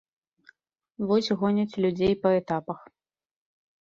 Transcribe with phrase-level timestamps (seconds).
[1.11, 2.79] Вось гоняць людзей па этапах.